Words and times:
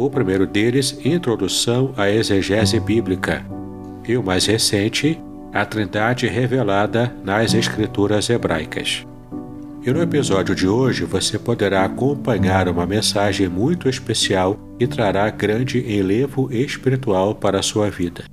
o 0.00 0.08
primeiro 0.08 0.46
deles, 0.46 0.98
Introdução 1.04 1.92
à 1.94 2.08
Exegese 2.08 2.80
Bíblica, 2.80 3.44
e 4.08 4.16
o 4.16 4.22
mais 4.22 4.46
recente, 4.46 5.22
A 5.52 5.66
Trindade 5.66 6.26
Revelada 6.26 7.14
nas 7.22 7.52
Escrituras 7.52 8.30
Hebraicas. 8.30 9.06
E 9.82 9.92
no 9.92 10.00
episódio 10.00 10.54
de 10.54 10.66
hoje 10.66 11.04
você 11.04 11.38
poderá 11.38 11.84
acompanhar 11.84 12.66
uma 12.66 12.86
mensagem 12.86 13.46
muito 13.46 13.90
especial 13.90 14.58
e 14.78 14.86
trará 14.86 15.28
grande 15.28 15.80
enlevo 15.80 16.50
espiritual 16.50 17.34
para 17.34 17.58
a 17.58 17.62
sua 17.62 17.90
vida. 17.90 18.24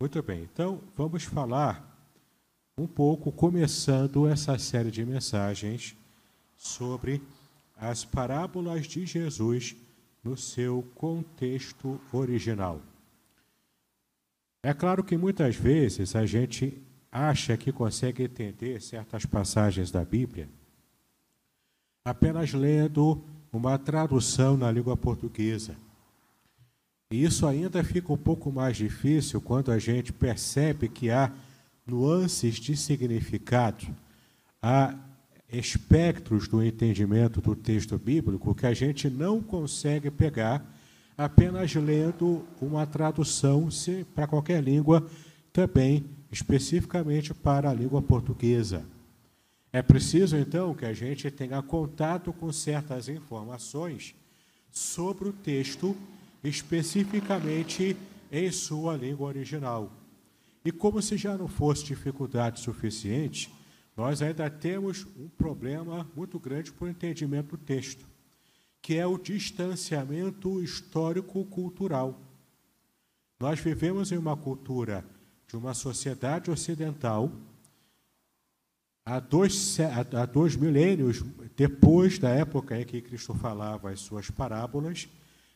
Muito 0.00 0.22
bem, 0.22 0.48
então 0.50 0.80
vamos 0.96 1.24
falar 1.24 1.86
um 2.78 2.86
pouco, 2.86 3.30
começando 3.30 4.26
essa 4.26 4.56
série 4.56 4.90
de 4.90 5.04
mensagens 5.04 5.94
sobre 6.56 7.20
as 7.80 8.04
parábolas 8.04 8.86
de 8.86 9.06
Jesus 9.06 9.74
no 10.22 10.36
seu 10.36 10.82
contexto 10.94 11.98
original. 12.12 12.82
É 14.62 14.74
claro 14.74 15.02
que 15.02 15.16
muitas 15.16 15.56
vezes 15.56 16.14
a 16.14 16.26
gente 16.26 16.78
acha 17.10 17.56
que 17.56 17.72
consegue 17.72 18.24
entender 18.24 18.82
certas 18.82 19.24
passagens 19.24 19.90
da 19.90 20.04
Bíblia 20.04 20.48
apenas 22.04 22.52
lendo 22.52 23.22
uma 23.52 23.78
tradução 23.78 24.56
na 24.56 24.70
língua 24.70 24.96
portuguesa. 24.96 25.76
E 27.10 27.24
isso 27.24 27.46
ainda 27.46 27.82
fica 27.82 28.12
um 28.12 28.16
pouco 28.16 28.52
mais 28.52 28.76
difícil 28.76 29.40
quando 29.40 29.72
a 29.72 29.78
gente 29.78 30.12
percebe 30.12 30.88
que 30.88 31.10
há 31.10 31.32
nuances 31.86 32.56
de 32.56 32.76
significado, 32.76 33.86
há 34.62 34.94
espectros 35.52 36.46
do 36.48 36.62
entendimento 36.62 37.40
do 37.40 37.56
texto 37.56 37.98
bíblico 37.98 38.54
que 38.54 38.66
a 38.66 38.74
gente 38.74 39.10
não 39.10 39.42
consegue 39.42 40.10
pegar 40.10 40.64
apenas 41.16 41.74
lendo 41.74 42.46
uma 42.60 42.86
tradução 42.86 43.68
para 44.14 44.26
qualquer 44.26 44.62
língua, 44.62 45.06
também 45.52 46.06
especificamente 46.32 47.34
para 47.34 47.68
a 47.68 47.74
língua 47.74 48.00
portuguesa. 48.00 48.84
É 49.72 49.82
preciso, 49.82 50.36
então, 50.36 50.74
que 50.74 50.84
a 50.84 50.92
gente 50.92 51.30
tenha 51.30 51.62
contato 51.62 52.32
com 52.32 52.50
certas 52.52 53.08
informações 53.08 54.14
sobre 54.72 55.28
o 55.28 55.32
texto, 55.32 55.96
especificamente 56.42 57.96
em 58.32 58.50
sua 58.50 58.96
língua 58.96 59.28
original. 59.28 59.92
E 60.64 60.72
como 60.72 61.00
se 61.02 61.16
já 61.16 61.36
não 61.36 61.48
fosse 61.48 61.84
dificuldade 61.84 62.60
suficiente, 62.60 63.50
nós 64.00 64.22
ainda 64.22 64.48
temos 64.48 65.06
um 65.14 65.28
problema 65.28 66.10
muito 66.16 66.40
grande 66.40 66.72
para 66.72 66.86
o 66.86 66.88
entendimento 66.88 67.54
do 67.54 67.62
texto, 67.62 68.08
que 68.80 68.96
é 68.96 69.06
o 69.06 69.18
distanciamento 69.18 70.62
histórico-cultural. 70.62 72.18
Nós 73.38 73.60
vivemos 73.60 74.10
em 74.10 74.16
uma 74.16 74.34
cultura 74.34 75.04
de 75.46 75.54
uma 75.54 75.74
sociedade 75.74 76.50
ocidental 76.50 77.30
há 79.04 79.20
dois, 79.20 79.76
há 80.18 80.24
dois 80.24 80.56
milênios 80.56 81.22
depois 81.54 82.18
da 82.18 82.30
época 82.30 82.80
em 82.80 82.86
que 82.86 83.02
Cristo 83.02 83.34
falava 83.34 83.90
as 83.90 84.00
suas 84.00 84.30
parábolas, 84.30 85.10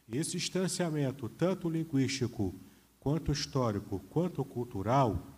esse 0.07 0.33
distanciamento, 0.33 1.31
tanto 1.31 1.67
linguístico, 1.71 2.55
quanto 3.01 3.33
histórico, 3.33 4.01
quanto 4.11 4.45
cultural, 4.45 5.35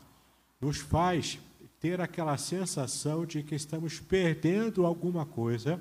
nos 0.60 0.78
faz 0.78 1.38
ter 1.86 2.00
aquela 2.00 2.36
sensação 2.36 3.24
de 3.24 3.44
que 3.44 3.54
estamos 3.54 4.00
perdendo 4.00 4.84
alguma 4.84 5.24
coisa, 5.24 5.80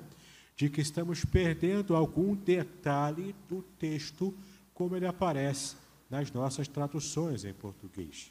de 0.54 0.70
que 0.70 0.80
estamos 0.80 1.24
perdendo 1.24 1.96
algum 1.96 2.36
detalhe 2.36 3.34
do 3.48 3.60
texto 3.76 4.32
como 4.72 4.94
ele 4.94 5.04
aparece 5.04 5.74
nas 6.08 6.30
nossas 6.30 6.68
traduções 6.68 7.44
em 7.44 7.52
português. 7.52 8.30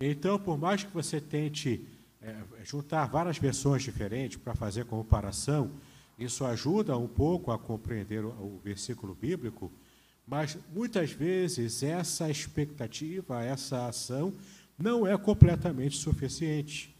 Então, 0.00 0.40
por 0.40 0.58
mais 0.58 0.82
que 0.82 0.92
você 0.92 1.20
tente 1.20 1.86
é, 2.20 2.36
juntar 2.64 3.06
várias 3.06 3.38
versões 3.38 3.84
diferentes 3.84 4.36
para 4.36 4.52
fazer 4.52 4.86
comparação, 4.86 5.70
isso 6.18 6.44
ajuda 6.44 6.98
um 6.98 7.06
pouco 7.06 7.52
a 7.52 7.58
compreender 7.60 8.24
o, 8.24 8.30
o 8.30 8.60
versículo 8.64 9.14
bíblico, 9.14 9.70
mas 10.26 10.58
muitas 10.74 11.12
vezes 11.12 11.84
essa 11.84 12.28
expectativa, 12.28 13.40
essa 13.40 13.86
ação 13.86 14.34
não 14.80 15.06
é 15.06 15.16
completamente 15.16 15.96
suficiente. 15.96 16.94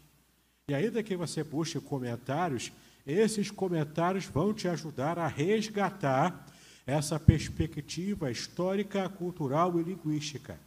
E 0.67 0.73
ainda 0.73 1.01
que 1.01 1.17
você 1.17 1.43
busque 1.43 1.79
comentários, 1.79 2.71
esses 3.05 3.49
comentários 3.49 4.25
vão 4.25 4.53
te 4.53 4.67
ajudar 4.67 5.17
a 5.17 5.27
resgatar 5.27 6.45
essa 6.85 7.19
perspectiva 7.19 8.31
histórica, 8.31 9.09
cultural 9.09 9.79
e 9.79 9.83
linguística. 9.83 10.59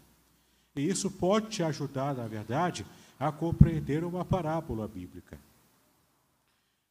E 0.74 0.88
isso 0.88 1.10
pode 1.10 1.48
te 1.48 1.62
ajudar, 1.62 2.14
na 2.14 2.26
verdade, 2.26 2.84
a 3.19 3.30
compreender 3.30 4.03
uma 4.03 4.24
parábola 4.24 4.88
bíblica. 4.88 5.38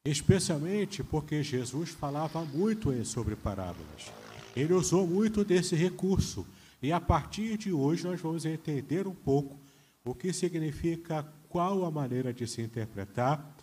Especialmente 0.06 1.04
porque 1.04 1.44
Jesus 1.44 1.90
falava 1.90 2.44
muito 2.46 2.92
sobre 3.06 3.36
parábolas. 3.36 4.12
Ele 4.56 4.74
usou 4.74 5.06
muito 5.06 5.44
desse 5.44 5.76
recurso. 5.76 6.46
E 6.82 6.92
a 6.92 7.00
partir 7.00 7.58
de 7.58 7.72
hoje 7.72 8.04
nós 8.06 8.20
vamos 8.20 8.46
entender 8.46 9.08
um 9.08 9.16
pouco 9.16 9.63
o 10.06 10.14
que 10.14 10.34
significa 10.34 11.26
qual 11.48 11.86
a 11.86 11.92
maneira 11.92 12.34
de 12.34 12.46
se 12.46 12.62
interpretar, 12.62 13.56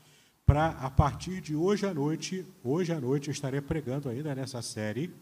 para 0.46 0.68
a 0.68 0.90
partir 0.90 1.40
de 1.40 1.54
hoje 1.54 1.86
à 1.86 1.94
noite, 1.94 2.44
hoje 2.64 2.92
à 2.92 3.00
noite 3.00 3.28
eu 3.28 3.32
estarei 3.32 3.60
pregando 3.60 4.08
ainda 4.08 4.34
nessa 4.34 4.62
série, 4.62 5.12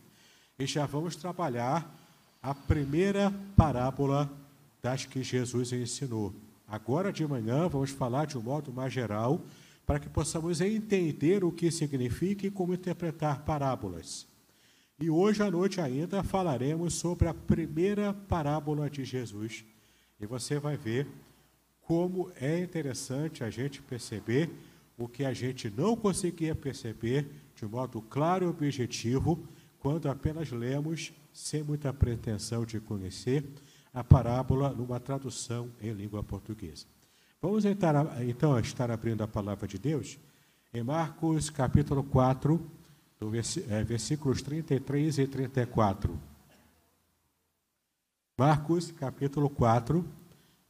e 0.59 0.67
já 0.67 0.87
vamos 0.87 1.17
trabalhar 1.17 1.95
a 2.43 2.55
primeira 2.55 3.33
parábola 3.57 4.31
das 4.81 5.05
que 5.05 5.23
Jesus 5.23 5.73
ensinou. 5.73 6.35
Agora 6.67 7.13
de 7.13 7.27
manhã 7.27 7.69
vamos 7.69 7.91
falar 7.91 8.27
de 8.27 8.39
um 8.39 8.43
modo 8.43 8.73
mais 8.73 8.93
geral, 8.93 9.41
para 9.87 9.99
que 9.99 10.09
possamos 10.09 10.61
entender 10.61 11.43
o 11.43 11.51
que 11.51 11.71
significa 11.71 12.47
e 12.47 12.51
como 12.51 12.75
interpretar 12.75 13.45
parábolas. 13.45 14.27
E 15.01 15.09
hoje 15.09 15.43
à 15.43 15.51
noite 15.51 15.81
ainda 15.81 16.23
falaremos 16.23 16.95
sobre 16.95 17.29
a 17.29 17.35
primeira 17.35 18.13
parábola 18.13 18.91
de 18.91 19.05
Jesus 19.05 19.65
e 20.21 20.27
você 20.27 20.59
vai 20.59 20.77
ver 20.77 21.07
como 21.81 22.31
é 22.41 22.59
interessante 22.59 23.43
a 23.43 23.51
gente 23.51 23.81
perceber 23.81 24.51
o 24.97 25.09
que 25.09 25.25
a 25.25 25.33
gente 25.33 25.71
não 25.71 25.97
conseguia 25.97 26.55
perceber 26.55 27.27
de 27.55 27.65
modo 27.65 28.03
claro 28.03 28.45
e 28.45 28.49
objetivo 28.49 29.43
quando 29.79 30.09
apenas 30.09 30.51
lemos, 30.51 31.13
sem 31.33 31.63
muita 31.63 31.93
pretensão 31.93 32.65
de 32.65 32.81
conhecer, 32.81 33.45
a 33.95 34.03
parábola 34.03 34.71
numa 34.71 35.01
tradução 35.01 35.71
em 35.81 35.93
língua 35.93 36.23
portuguesa. 36.23 36.85
Vamos 37.41 37.65
então 37.65 38.59
estar 38.59 38.91
abrindo 38.91 39.23
a 39.23 39.29
palavra 39.29 39.67
de 39.67 39.79
Deus 39.79 40.19
em 40.75 40.83
Marcos 40.83 41.49
capítulo 41.49 42.03
4, 42.03 42.61
é, 43.69 43.85
versículos 43.85 44.43
33 44.43 45.19
e 45.19 45.27
34. 45.27 46.19
Marcos, 48.39 48.93
capítulo 48.93 49.51
4, 49.51 50.09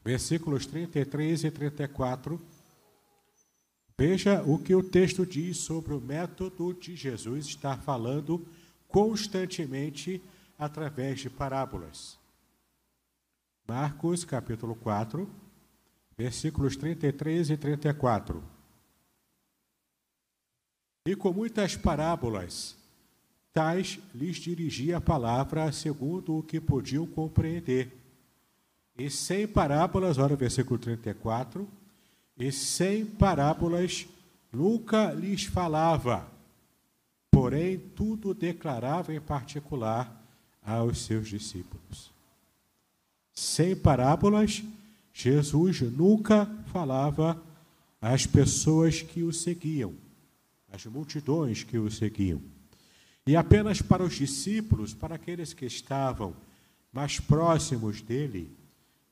versículos 0.02 0.64
33 0.64 1.44
e 1.44 1.50
34. 1.50 2.40
Veja 3.94 4.42
o 4.42 4.58
que 4.58 4.74
o 4.74 4.82
texto 4.82 5.26
diz 5.26 5.58
sobre 5.58 5.92
o 5.92 6.00
método 6.00 6.72
de 6.72 6.96
Jesus 6.96 7.44
estar 7.44 7.78
falando 7.82 8.42
constantemente 8.88 10.22
através 10.58 11.20
de 11.20 11.28
parábolas. 11.28 12.18
Marcos, 13.68 14.24
capítulo 14.24 14.74
4, 14.74 15.28
versículos 16.16 16.74
33 16.74 17.50
e 17.50 17.56
34. 17.58 18.42
E 21.06 21.14
com 21.14 21.34
muitas 21.34 21.76
parábolas, 21.76 22.77
tais 23.52 23.98
lhes 24.14 24.36
dirigia 24.36 24.98
a 24.98 25.00
palavra 25.00 25.72
segundo 25.72 26.38
o 26.38 26.42
que 26.42 26.60
podiam 26.60 27.06
compreender. 27.06 27.96
E 28.96 29.08
sem 29.08 29.46
parábolas, 29.46 30.18
olha 30.18 30.34
o 30.34 30.36
versículo 30.36 30.78
34, 30.78 31.68
e 32.36 32.50
sem 32.52 33.06
parábolas 33.06 34.06
nunca 34.52 35.12
lhes 35.12 35.44
falava, 35.44 36.28
porém 37.30 37.78
tudo 37.78 38.34
declarava 38.34 39.14
em 39.14 39.20
particular 39.20 40.14
aos 40.62 40.98
seus 40.98 41.28
discípulos. 41.28 42.10
Sem 43.32 43.76
parábolas, 43.76 44.62
Jesus 45.12 45.80
nunca 45.80 46.46
falava 46.72 47.40
às 48.00 48.26
pessoas 48.26 49.02
que 49.02 49.22
o 49.22 49.32
seguiam, 49.32 49.94
às 50.72 50.84
multidões 50.86 51.62
que 51.62 51.78
o 51.78 51.90
seguiam. 51.90 52.40
E 53.28 53.36
apenas 53.36 53.82
para 53.82 54.02
os 54.02 54.14
discípulos, 54.14 54.94
para 54.94 55.16
aqueles 55.16 55.52
que 55.52 55.66
estavam 55.66 56.34
mais 56.90 57.20
próximos 57.20 58.00
dele, 58.00 58.50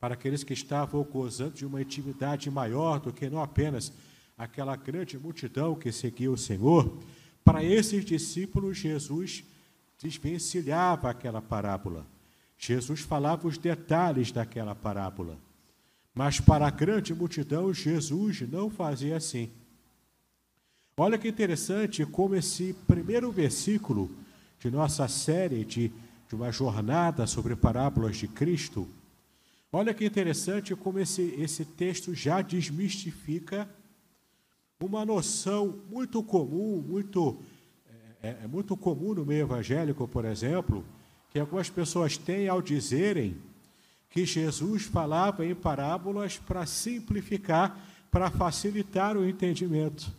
para 0.01 0.15
aqueles 0.15 0.43
que 0.43 0.55
estavam 0.55 1.05
gozando 1.05 1.51
de 1.51 1.67
uma 1.67 1.83
intimidade 1.83 2.51
maior 2.51 2.99
do 2.99 3.13
que 3.13 3.29
não 3.29 3.43
apenas 3.43 3.93
aquela 4.35 4.75
grande 4.75 5.19
multidão 5.19 5.75
que 5.75 5.93
seguia 5.93 6.33
o 6.33 6.39
Senhor, 6.39 6.99
para 7.45 7.63
esses 7.63 8.07
discípulos, 8.07 8.79
Jesus 8.79 9.45
desvencilhava 10.03 11.11
aquela 11.11 11.43
parábola. 11.43 12.07
Jesus 12.57 13.01
falava 13.01 13.47
os 13.47 13.59
detalhes 13.59 14.33
daquela 14.33 14.75
parábola. 14.75 15.39
Mas 16.15 16.41
para 16.41 16.67
a 16.67 16.71
grande 16.71 17.13
multidão, 17.15 17.71
Jesus 17.71 18.41
não 18.51 18.71
fazia 18.71 19.19
assim. 19.19 19.51
Olha 20.99 21.19
que 21.19 21.29
interessante 21.29 22.07
como 22.07 22.35
esse 22.37 22.73
primeiro 22.89 23.31
versículo 23.31 24.11
de 24.59 24.71
nossa 24.71 25.07
série 25.09 25.63
de, 25.63 25.93
de 26.27 26.35
uma 26.35 26.51
jornada 26.51 27.27
sobre 27.27 27.55
parábolas 27.55 28.17
de 28.17 28.27
Cristo, 28.27 28.89
olha 29.71 29.93
que 29.93 30.07
interessante 30.07 30.75
como 30.75 30.99
esse, 30.99 31.35
esse 31.39 31.67
texto 31.67 32.15
já 32.15 32.41
desmistifica 32.41 33.69
uma 34.81 35.05
noção 35.05 35.81
muito 35.91 36.23
comum, 36.23 36.81
muito, 36.81 37.43
é, 38.23 38.29
é, 38.31 38.39
é 38.45 38.47
muito 38.47 38.75
comum 38.75 39.13
no 39.13 39.27
meio 39.27 39.43
evangélico, 39.43 40.09
por 40.09 40.25
exemplo, 40.25 40.83
que 41.29 41.39
algumas 41.39 41.69
pessoas 41.69 42.17
têm 42.17 42.49
ao 42.49 42.63
dizerem 42.63 43.37
que 44.09 44.25
Jesus 44.25 44.85
falava 44.85 45.45
em 45.45 45.55
parábolas 45.55 46.39
para 46.39 46.65
simplificar, 46.65 47.79
para 48.11 48.31
facilitar 48.31 49.15
o 49.15 49.29
entendimento. 49.29 50.11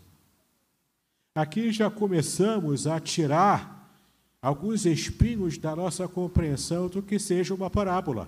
Aqui 1.38 1.72
já 1.72 1.88
começamos 1.88 2.88
a 2.88 3.00
tirar 3.00 3.94
alguns 4.42 4.88
espinhos 4.88 5.56
da 5.56 5.76
nossa 5.76 6.08
compreensão 6.08 6.88
do 6.88 7.00
que 7.00 7.20
seja 7.20 7.54
uma 7.54 7.70
parábola. 7.70 8.28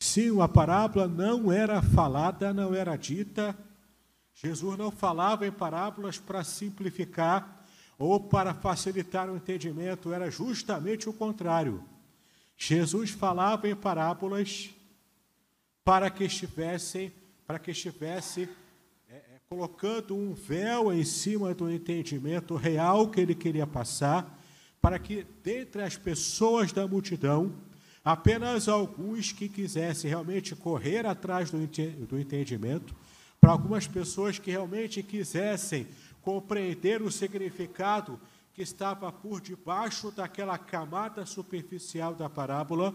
Sim, 0.00 0.32
uma 0.32 0.48
parábola 0.48 1.06
não 1.06 1.52
era 1.52 1.80
falada, 1.80 2.52
não 2.52 2.74
era 2.74 2.96
dita. 2.96 3.56
Jesus 4.34 4.76
não 4.76 4.90
falava 4.90 5.46
em 5.46 5.52
parábolas 5.52 6.18
para 6.18 6.42
simplificar 6.42 7.64
ou 7.96 8.18
para 8.18 8.52
facilitar 8.52 9.30
o 9.30 9.36
entendimento, 9.36 10.12
era 10.12 10.28
justamente 10.28 11.08
o 11.08 11.12
contrário. 11.12 11.84
Jesus 12.56 13.10
falava 13.10 13.68
em 13.68 13.76
parábolas 13.76 14.70
para 15.84 16.10
que 16.10 16.24
estivessem, 16.24 17.12
para 17.46 17.60
que 17.60 17.70
estivesse 17.70 18.48
colocando 19.52 20.16
um 20.16 20.32
véu 20.32 20.90
em 20.90 21.04
cima 21.04 21.52
do 21.52 21.70
entendimento 21.70 22.56
real 22.56 23.10
que 23.10 23.20
ele 23.20 23.34
queria 23.34 23.66
passar, 23.66 24.42
para 24.80 24.98
que 24.98 25.26
dentre 25.44 25.82
as 25.82 25.94
pessoas 25.94 26.72
da 26.72 26.88
multidão, 26.88 27.52
apenas 28.02 28.66
alguns 28.66 29.30
que 29.30 29.50
quisessem 29.50 30.08
realmente 30.08 30.56
correr 30.56 31.04
atrás 31.04 31.50
do, 31.50 31.58
do 32.06 32.18
entendimento, 32.18 32.94
para 33.38 33.52
algumas 33.52 33.86
pessoas 33.86 34.38
que 34.38 34.50
realmente 34.50 35.02
quisessem 35.02 35.86
compreender 36.22 37.02
o 37.02 37.12
significado 37.12 38.18
que 38.54 38.62
estava 38.62 39.12
por 39.12 39.38
debaixo 39.42 40.10
daquela 40.10 40.56
camada 40.56 41.26
superficial 41.26 42.14
da 42.14 42.30
parábola, 42.30 42.94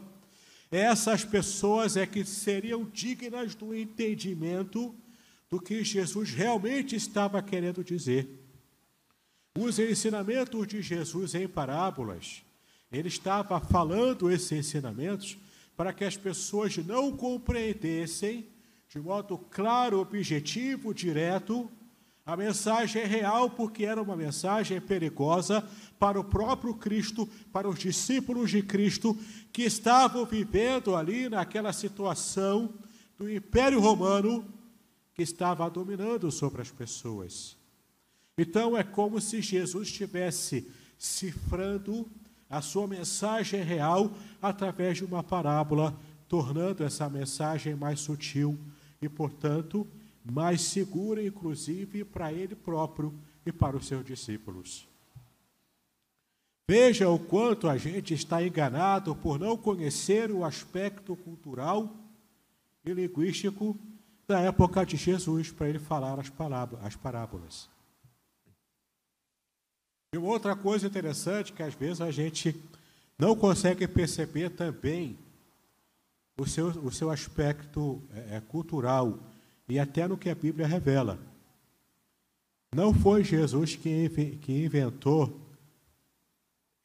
essas 0.72 1.24
pessoas 1.24 1.96
é 1.96 2.08
que 2.08 2.26
seriam 2.26 2.84
dignas 2.84 3.54
do 3.54 3.76
entendimento 3.76 4.96
do 5.50 5.60
que 5.60 5.84
Jesus 5.84 6.32
realmente 6.32 6.96
estava 6.96 7.42
querendo 7.42 7.84
dizer. 7.84 8.28
Os 9.58 9.80
ensinamentos 9.80 10.68
de 10.68 10.82
Jesus 10.82 11.34
em 11.34 11.48
parábolas, 11.48 12.44
ele 12.92 13.08
estava 13.08 13.60
falando 13.60 14.30
esses 14.30 14.52
ensinamentos 14.52 15.38
para 15.76 15.94
que 15.94 16.04
as 16.04 16.18
pessoas 16.18 16.78
não 16.78 17.16
compreendessem 17.16 18.48
de 18.90 19.00
modo 19.00 19.38
claro, 19.38 20.00
objetivo, 20.00 20.94
direto, 20.94 21.70
a 22.26 22.36
mensagem 22.36 23.02
é 23.02 23.06
real 23.06 23.50
porque 23.50 23.86
era 23.86 24.02
uma 24.02 24.16
mensagem 24.16 24.80
perigosa 24.82 25.64
para 26.00 26.20
o 26.20 26.24
próprio 26.24 26.74
Cristo, 26.74 27.28
para 27.52 27.70
os 27.70 27.80
discípulos 27.80 28.50
de 28.50 28.62
Cristo 28.62 29.18
que 29.52 29.64
estavam 29.64 30.26
vivendo 30.26 30.96
ali 30.96 31.30
naquela 31.30 31.72
situação 31.72 32.74
do 33.18 33.30
Império 33.32 33.80
Romano 33.80 34.46
que 35.18 35.24
estava 35.24 35.68
dominando 35.68 36.32
sobre 36.32 36.62
as 36.62 36.70
pessoas. 36.70 37.58
Então 38.38 38.78
é 38.78 38.84
como 38.84 39.20
se 39.20 39.42
Jesus 39.42 39.88
estivesse 39.88 40.72
cifrando 40.96 42.08
a 42.48 42.62
sua 42.62 42.88
mensagem 42.88 43.64
real 43.64 44.12
através 44.40 44.98
de 44.98 45.06
uma 45.06 45.24
parábola, 45.24 46.00
tornando 46.28 46.84
essa 46.84 47.10
mensagem 47.10 47.74
mais 47.74 48.00
sutil 48.00 48.60
e, 49.02 49.10
portanto, 49.10 49.88
mais 50.24 50.62
segura, 50.62 51.24
inclusive, 51.24 52.04
para 52.06 52.32
ele 52.32 52.54
próprio 52.54 53.12
e 53.44 53.52
para 53.52 53.76
os 53.76 53.88
seus 53.88 54.06
discípulos. 54.06 54.88
Veja 56.68 57.10
o 57.10 57.18
quanto 57.18 57.68
a 57.68 57.76
gente 57.76 58.14
está 58.14 58.46
enganado 58.46 59.16
por 59.16 59.40
não 59.40 59.58
conhecer 59.58 60.30
o 60.30 60.46
aspecto 60.46 61.16
cultural 61.16 61.90
e 62.86 62.94
linguístico 62.94 63.76
da 64.28 64.42
época 64.42 64.86
de 64.86 64.98
Jesus 64.98 65.52
para 65.52 65.70
ele 65.70 65.80
falar 65.80 66.20
as, 66.20 66.30
palavras, 66.30 66.84
as 66.84 66.96
parábolas. 66.96 67.70
E 70.14 70.18
uma 70.18 70.28
outra 70.28 70.56
coisa 70.56 70.88
interessante 70.88 71.54
que 71.54 71.64
às 71.64 71.74
vezes 71.74 72.02
a 72.02 72.12
gente 72.12 72.62
não 73.18 73.36
consegue 73.36 73.88
perceber 73.88 74.50
também 74.50 75.18
o 76.38 76.46
seu, 76.46 76.68
o 76.68 76.92
seu 76.92 77.10
aspecto 77.10 78.02
é, 78.14 78.38
é 78.38 78.42
cultural 78.42 79.18
e 79.68 79.80
até 79.80 80.08
no 80.08 80.18
que 80.18 80.30
a 80.30 80.36
Bíblia 80.36 80.68
revela. 80.68 81.18
Não 82.76 82.94
foi 82.94 83.24
Jesus 83.24 83.76
que, 83.76 84.10
que 84.42 84.66
inventou 84.66 85.40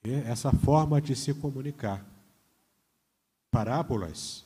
essa 0.03 0.53
forma 0.53 1.01
de 1.01 1.15
se 1.15 1.35
comunicar. 1.35 2.05
Parábolas 3.51 4.45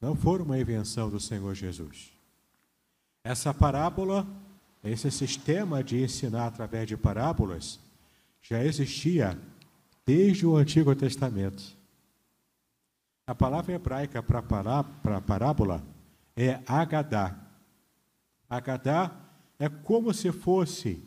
não 0.00 0.14
foram 0.14 0.44
uma 0.44 0.58
invenção 0.58 1.10
do 1.10 1.18
Senhor 1.18 1.54
Jesus. 1.54 2.12
Essa 3.24 3.52
parábola, 3.52 4.26
esse 4.82 5.10
sistema 5.10 5.82
de 5.82 6.02
ensinar 6.02 6.46
através 6.46 6.86
de 6.86 6.96
parábolas, 6.96 7.80
já 8.40 8.64
existia 8.64 9.38
desde 10.06 10.46
o 10.46 10.56
Antigo 10.56 10.94
Testamento. 10.94 11.76
A 13.26 13.34
palavra 13.34 13.74
hebraica 13.74 14.22
para 14.22 15.20
parábola 15.20 15.84
é 16.34 16.60
agadá. 16.66 17.36
Agadá 18.48 19.14
é 19.58 19.68
como 19.68 20.14
se 20.14 20.32
fosse 20.32 21.02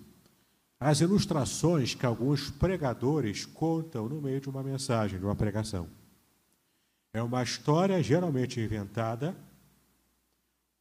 as 0.79 1.00
ilustrações 1.00 1.95
que 1.95 2.05
alguns 2.05 2.51
pregadores 2.51 3.45
contam 3.45 4.10
no 4.10 4.21
meio 4.21 4.41
de 4.41 4.50
uma 4.50 4.62
mensagem, 4.62 5.17
de 5.17 5.25
uma 5.25 5.36
pregação. 5.36 5.88
É 7.13 7.22
uma 7.22 7.44
história 7.44 8.01
geralmente 8.01 8.60
inventada, 8.60 9.36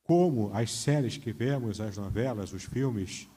como 0.05 0.53
as 0.55 0.73
séries 0.73 1.17
que 1.17 1.33
vemos, 1.33 1.81
as 1.81 1.97
novelas, 1.97 2.53
os 2.53 2.65
filmes. 2.65 3.29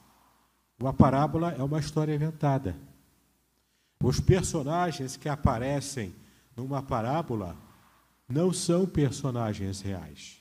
Uma 0.78 0.92
parábola 0.92 1.52
é 1.52 1.62
uma 1.62 1.78
história 1.78 2.14
inventada. 2.14 2.76
Os 4.02 4.20
personagens 4.20 5.16
que 5.16 5.28
aparecem 5.28 6.14
numa 6.56 6.82
parábola 6.82 7.56
não 8.28 8.52
são 8.52 8.86
personagens 8.86 9.80
reais. 9.80 10.40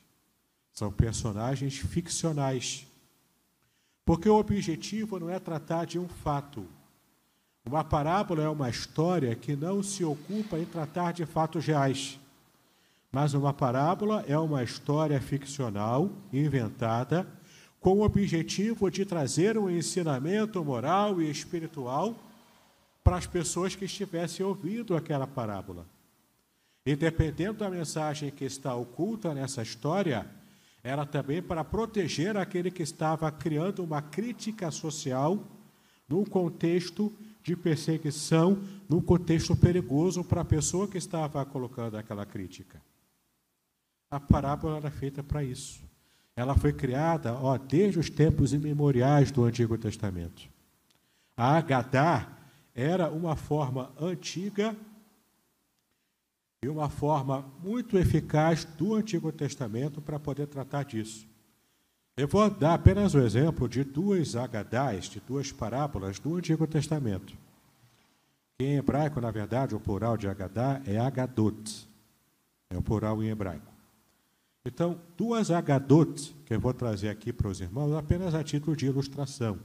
São 0.71 0.91
personagens 0.91 1.77
ficcionais. 1.77 2.87
Porque 4.05 4.27
o 4.27 4.37
objetivo 4.37 5.19
não 5.19 5.29
é 5.29 5.39
tratar 5.39 5.85
de 5.85 5.97
um 5.97 6.07
fato. 6.07 6.67
Uma 7.65 7.83
parábola 7.83 8.43
é 8.43 8.49
uma 8.49 8.69
história 8.69 9.35
que 9.35 9.55
não 9.55 9.81
se 9.81 10.03
ocupa 10.03 10.59
em 10.59 10.65
tratar 10.65 11.13
de 11.13 11.25
fatos 11.25 11.65
reais, 11.65 12.19
Mas 13.13 13.35
uma 13.35 13.53
parábola 13.53 14.25
é 14.27 14.35
uma 14.35 14.63
história 14.63 15.21
ficcional, 15.21 16.09
inventada, 16.33 17.27
com 17.79 17.99
o 17.99 18.03
objetivo 18.03 18.89
de 18.89 19.05
trazer 19.05 19.55
um 19.55 19.69
ensinamento 19.69 20.65
moral 20.65 21.21
e 21.21 21.29
espiritual 21.29 22.15
para 23.03 23.15
as 23.15 23.27
pessoas 23.27 23.75
que 23.75 23.85
estivessem 23.85 24.43
ouvindo 24.43 24.97
aquela 24.97 25.27
parábola. 25.27 25.85
E 26.83 26.95
dependendo 26.95 27.59
da 27.59 27.69
mensagem 27.69 28.31
que 28.31 28.45
está 28.45 28.73
oculta 28.73 29.31
nessa 29.31 29.61
história, 29.61 30.25
era 30.83 31.05
também 31.05 31.39
para 31.39 31.63
proteger 31.63 32.35
aquele 32.35 32.71
que 32.71 32.81
estava 32.81 33.31
criando 33.31 33.83
uma 33.83 34.01
crítica 34.01 34.71
social 34.71 35.37
num 36.09 36.25
contexto 36.25 37.13
de 37.43 37.55
perseguição, 37.55 38.59
num 38.89 39.01
contexto 39.01 39.55
perigoso 39.55 40.23
para 40.23 40.41
a 40.41 40.45
pessoa 40.45 40.87
que 40.87 40.97
estava 40.97 41.45
colocando 41.45 41.95
aquela 41.95 42.25
crítica. 42.25 42.81
A 44.13 44.19
parábola 44.19 44.77
era 44.77 44.91
feita 44.91 45.23
para 45.23 45.43
isso. 45.43 45.81
Ela 46.35 46.55
foi 46.55 46.71
criada 46.71 47.33
ó, 47.33 47.57
desde 47.57 47.97
os 47.97 48.11
tempos 48.11 48.53
imemoriais 48.53 49.31
do 49.31 49.43
Antigo 49.43 49.75
Testamento. 49.75 50.47
A 51.35 51.57
Agadá 51.57 52.27
era 52.75 53.09
uma 53.09 53.35
forma 53.35 53.91
antiga 53.99 54.75
e 56.61 56.69
uma 56.69 56.89
forma 56.89 57.43
muito 57.63 57.97
eficaz 57.97 58.63
do 58.63 58.93
Antigo 58.93 59.31
Testamento 59.31 59.99
para 59.99 60.19
poder 60.19 60.45
tratar 60.45 60.85
disso. 60.85 61.27
Eu 62.15 62.27
vou 62.27 62.47
dar 62.51 62.75
apenas 62.75 63.15
um 63.15 63.19
exemplo 63.19 63.67
de 63.67 63.83
duas 63.83 64.35
agadás, 64.35 65.05
de 65.05 65.19
duas 65.21 65.51
parábolas 65.51 66.19
do 66.19 66.35
Antigo 66.35 66.67
Testamento. 66.67 67.35
em 68.59 68.75
hebraico, 68.75 69.19
na 69.19 69.31
verdade, 69.31 69.73
o 69.73 69.79
plural 69.79 70.15
de 70.17 70.27
agadá 70.27 70.79
é 70.85 70.99
agadot. 70.99 71.89
É 72.69 72.77
o 72.77 72.81
plural 72.83 73.23
em 73.23 73.29
hebraico. 73.29 73.72
Então, 74.65 74.97
duas 75.17 75.51
agadot, 75.51 76.33
que 76.45 76.53
eu 76.53 76.59
vou 76.59 76.73
trazer 76.73 77.09
aqui 77.09 77.33
para 77.33 77.49
os 77.49 77.59
irmãos, 77.59 77.93
apenas 77.93 78.33
a 78.33 78.41
título 78.43 78.77
de 78.77 78.85
ilustração. 78.85 79.59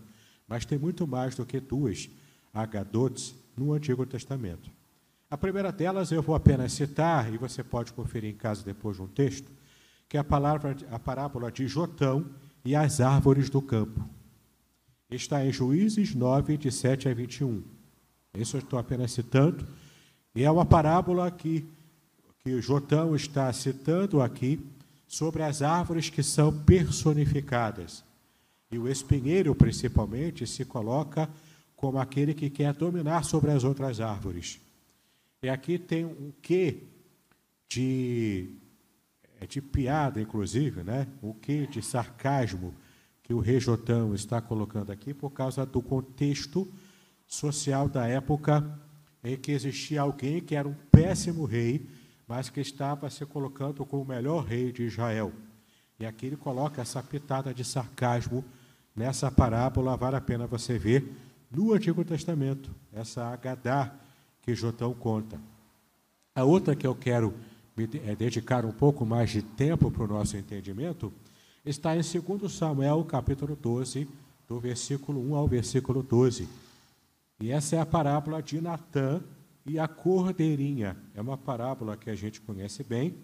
Mas 0.46 0.64
tem 0.64 0.76
muito 0.76 1.06
mais 1.06 1.36
do 1.36 1.46
que 1.46 1.60
duas 1.60 2.10
agadotes 2.52 3.34
no 3.56 3.72
Antigo 3.72 4.04
Testamento. 4.04 4.70
A 5.30 5.36
primeira 5.36 5.70
delas 5.70 6.10
eu 6.10 6.20
vou 6.20 6.34
apenas 6.34 6.72
citar, 6.72 7.32
e 7.32 7.38
você 7.38 7.62
pode 7.62 7.92
conferir 7.92 8.30
em 8.30 8.36
casa 8.36 8.64
depois 8.64 8.96
de 8.96 9.02
um 9.02 9.06
texto, 9.06 9.48
que 10.08 10.16
é 10.16 10.20
a, 10.20 10.24
palavra, 10.24 10.76
a 10.90 10.98
parábola 10.98 11.52
de 11.52 11.68
Jotão 11.68 12.26
e 12.64 12.74
as 12.74 13.00
árvores 13.00 13.48
do 13.48 13.62
campo. 13.62 14.04
Está 15.08 15.44
em 15.44 15.52
Juízes 15.52 16.12
9, 16.12 16.56
de 16.56 16.72
7 16.72 17.08
a 17.08 17.14
21. 17.14 17.62
Isso 18.34 18.56
eu 18.56 18.60
estou 18.60 18.78
apenas 18.78 19.12
citando. 19.12 19.66
E 20.34 20.42
é 20.42 20.50
uma 20.50 20.64
parábola 20.64 21.30
que, 21.30 21.68
que 22.40 22.60
Jotão 22.60 23.14
está 23.14 23.52
citando 23.52 24.20
aqui 24.20 24.60
sobre 25.08 25.42
as 25.42 25.62
árvores 25.62 26.10
que 26.10 26.22
são 26.22 26.56
personificadas. 26.56 28.04
E 28.70 28.78
o 28.78 28.86
espinheiro, 28.86 29.54
principalmente, 29.54 30.46
se 30.46 30.64
coloca 30.64 31.28
como 31.74 31.98
aquele 31.98 32.34
que 32.34 32.50
quer 32.50 32.74
dominar 32.74 33.24
sobre 33.24 33.50
as 33.50 33.64
outras 33.64 34.00
árvores. 34.00 34.60
E 35.42 35.48
aqui 35.48 35.78
tem 35.78 36.04
um 36.04 36.32
quê 36.42 36.82
de, 37.68 38.50
é 39.40 39.46
de 39.46 39.62
piada, 39.62 40.20
inclusive, 40.20 40.82
né? 40.82 41.06
um 41.22 41.32
quê 41.32 41.66
de 41.66 41.80
sarcasmo 41.80 42.74
que 43.22 43.32
o 43.32 43.40
rei 43.40 43.60
Jotão 43.60 44.14
está 44.14 44.40
colocando 44.40 44.90
aqui 44.90 45.14
por 45.14 45.30
causa 45.30 45.64
do 45.64 45.80
contexto 45.80 46.70
social 47.26 47.88
da 47.88 48.06
época 48.06 48.78
em 49.22 49.36
que 49.36 49.52
existia 49.52 50.00
alguém 50.00 50.40
que 50.40 50.54
era 50.54 50.68
um 50.68 50.74
péssimo 50.90 51.44
rei, 51.44 51.86
mas 52.28 52.50
que 52.50 52.60
estava 52.60 53.08
se 53.08 53.24
colocando 53.24 53.84
como 53.86 54.02
o 54.02 54.06
melhor 54.06 54.44
rei 54.44 54.70
de 54.70 54.82
Israel. 54.82 55.32
E 55.98 56.04
aqui 56.04 56.26
ele 56.26 56.36
coloca 56.36 56.82
essa 56.82 57.02
pitada 57.02 57.54
de 57.54 57.64
sarcasmo 57.64 58.44
nessa 58.94 59.30
parábola, 59.30 59.96
vale 59.96 60.16
a 60.16 60.20
pena 60.20 60.46
você 60.46 60.78
ver 60.78 61.10
no 61.50 61.72
Antigo 61.72 62.04
Testamento, 62.04 62.70
essa 62.92 63.24
Agadá 63.24 63.92
que 64.42 64.54
Jotão 64.54 64.92
conta. 64.92 65.40
A 66.34 66.44
outra 66.44 66.76
que 66.76 66.86
eu 66.86 66.94
quero 66.94 67.34
me 67.76 67.88
é, 68.04 68.14
dedicar 68.14 68.64
um 68.64 68.72
pouco 68.72 69.06
mais 69.06 69.30
de 69.30 69.40
tempo 69.40 69.90
para 69.90 70.04
o 70.04 70.08
nosso 70.08 70.36
entendimento 70.36 71.12
está 71.64 71.96
em 71.96 72.00
2 72.00 72.52
Samuel, 72.52 73.04
capítulo 73.04 73.56
12, 73.56 74.06
do 74.46 74.60
versículo 74.60 75.20
1 75.32 75.34
ao 75.34 75.48
versículo 75.48 76.02
12. 76.02 76.48
E 77.40 77.50
essa 77.50 77.76
é 77.76 77.80
a 77.80 77.86
parábola 77.86 78.42
de 78.42 78.60
Natã 78.60 79.20
e 79.68 79.78
a 79.78 79.86
cordeirinha. 79.86 80.96
É 81.14 81.20
uma 81.20 81.36
parábola 81.36 81.96
que 81.96 82.10
a 82.10 82.14
gente 82.14 82.40
conhece 82.40 82.82
bem 82.82 83.14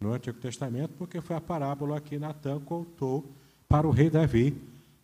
no 0.00 0.12
Antigo 0.12 0.38
Testamento, 0.38 0.94
porque 0.98 1.20
foi 1.20 1.36
a 1.36 1.40
parábola 1.40 2.00
que 2.00 2.18
Natã 2.18 2.60
contou 2.60 3.32
para 3.68 3.86
o 3.86 3.90
rei 3.90 4.10
Davi 4.10 4.54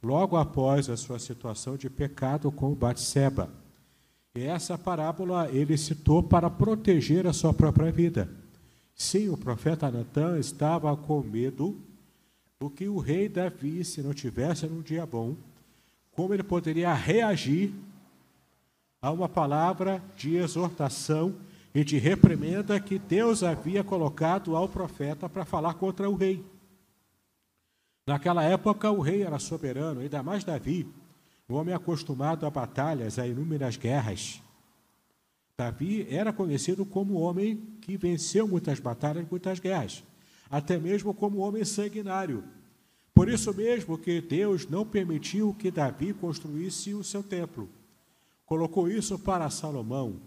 logo 0.03 0.37
após 0.37 0.91
a 0.91 0.97
sua 0.97 1.19
situação 1.19 1.77
de 1.77 1.89
pecado 1.89 2.51
com 2.51 2.75
Batseba. 2.75 3.49
E 4.35 4.43
essa 4.43 4.77
parábola 4.77 5.49
ele 5.51 5.77
citou 5.77 6.23
para 6.23 6.51
proteger 6.51 7.27
a 7.27 7.33
sua 7.33 7.55
própria 7.55 7.93
vida. 7.93 8.29
Sim, 8.95 9.29
o 9.29 9.37
profeta 9.37 9.91
Natan 9.91 10.39
estava 10.39 10.95
com 10.97 11.23
medo 11.23 11.79
do 12.59 12.71
que 12.71 12.89
o 12.89 12.99
rei 12.99 13.29
Davi, 13.29 13.85
se 13.85 14.03
não 14.03 14.13
tivesse 14.13 14.67
num 14.67 14.83
dia 14.83 15.05
bom, 15.07 15.37
como 16.13 16.35
ele 16.35 16.43
poderia 16.43 16.93
reagir 16.93 17.73
a 19.03 19.11
uma 19.11 19.29
palavra 19.29 20.01
de 20.17 20.37
exortação 20.37 21.35
e 21.75 21.83
de 21.83 21.99
reprimenda 21.99 22.79
que 22.79 23.01
Deus 23.01 23.43
havia 23.43 23.83
colocado 23.83 24.55
ao 24.55 24.69
profeta 24.69 25.29
para 25.29 25.45
falar 25.45 25.75
contra 25.75 26.09
o 26.09 26.15
rei. 26.15 26.47
Naquela 28.07 28.45
época, 28.45 28.93
o 28.93 29.01
rei 29.01 29.23
era 29.23 29.41
soberano, 29.41 30.01
ainda 30.01 30.23
mais 30.23 30.45
Davi, 30.45 30.87
um 31.49 31.55
homem 31.55 31.75
acostumado 31.75 32.47
a 32.47 32.51
batalhas, 32.51 33.19
a 33.19 33.27
inúmeras 33.27 33.77
guerras. 33.77 34.41
Davi 35.59 36.07
era 36.09 36.33
conhecido 36.33 36.87
como 36.87 37.15
homem 37.15 37.57
que 37.81 37.97
venceu 37.97 38.47
muitas 38.47 38.79
batalhas, 38.79 39.27
muitas 39.29 39.59
guerras, 39.59 40.05
até 40.49 40.79
mesmo 40.79 41.13
como 41.13 41.39
homem 41.39 41.65
sanguinário. 41.65 42.45
Por 43.13 43.29
isso 43.29 43.53
mesmo 43.53 43.99
que 43.99 44.21
Deus 44.21 44.69
não 44.69 44.87
permitiu 44.87 45.55
que 45.59 45.71
Davi 45.71 46.13
construísse 46.13 46.95
o 46.95 47.03
seu 47.03 47.23
templo. 47.23 47.69
Colocou 48.45 48.89
isso 48.89 49.19
para 49.19 49.49
Salomão. 49.51 50.21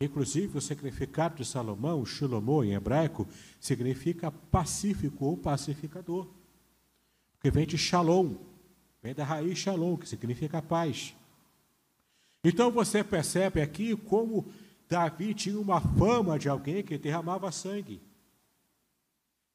Inclusive, 0.00 0.58
o 0.58 0.60
significado 0.60 1.36
de 1.36 1.44
Salomão, 1.44 2.06
Shilomô 2.06 2.62
em 2.62 2.74
hebraico, 2.74 3.26
significa 3.60 4.30
pacífico 4.30 5.24
ou 5.24 5.36
pacificador 5.36 6.28
que 7.40 7.50
vem 7.50 7.66
de 7.66 7.78
Shalom, 7.78 8.34
vem 9.02 9.14
da 9.14 9.24
raiz 9.24 9.58
Shalom, 9.58 9.96
que 9.96 10.08
significa 10.08 10.60
paz. 10.60 11.14
Então 12.42 12.70
você 12.70 13.04
percebe 13.04 13.60
aqui 13.60 13.96
como 13.96 14.46
Davi 14.88 15.34
tinha 15.34 15.58
uma 15.58 15.80
fama 15.80 16.38
de 16.38 16.48
alguém 16.48 16.82
que 16.82 16.98
derramava 16.98 17.52
sangue. 17.52 18.00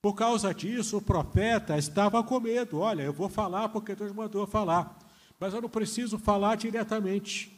Por 0.02 0.14
causa 0.16 0.54
disso, 0.54 0.98
o 0.98 1.02
profeta 1.02 1.78
estava 1.78 2.24
com 2.24 2.40
medo. 2.40 2.80
Olha, 2.80 3.04
eu 3.04 3.14
vou 3.14 3.30
falar 3.30 3.70
porque 3.70 3.96
Deus 3.96 4.12
mandou 4.12 4.46
falar, 4.46 5.00
mas 5.44 5.54
eu 5.54 5.62
não 5.62 5.68
preciso 5.68 6.18
falar 6.18 6.56
diretamente. 6.56 7.52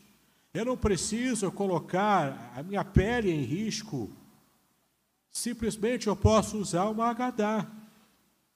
Eu 0.51 0.65
não 0.65 0.75
preciso 0.75 1.51
colocar 1.51 2.51
a 2.55 2.63
minha 2.63 2.83
pele 2.83 3.29
em 3.29 3.43
risco. 3.43 4.11
Simplesmente 5.29 6.07
eu 6.07 6.15
posso 6.15 6.57
usar 6.57 6.89
uma 6.89 7.05
agadá, 7.05 7.69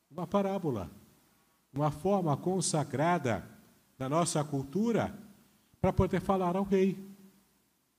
uma 0.09 0.25
parábola 0.25 0.89
uma 1.71 1.91
forma 1.91 2.35
consagrada 2.35 3.47
da 3.99 4.09
nossa 4.09 4.43
cultura 4.43 5.15
para 5.79 5.93
poder 5.93 6.21
falar 6.21 6.55
ao 6.55 6.63
rei. 6.63 6.97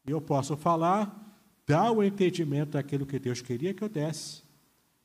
E 0.04 0.10
eu 0.10 0.20
posso 0.20 0.56
falar, 0.56 1.38
dar 1.64 1.92
o 1.92 2.02
entendimento 2.02 2.70
daquilo 2.70 3.06
que 3.06 3.20
Deus 3.20 3.40
queria 3.40 3.72
que 3.72 3.84
eu 3.84 3.88
desse. 3.88 4.42